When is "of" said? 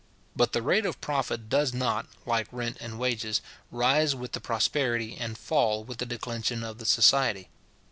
0.87-0.99, 6.63-6.79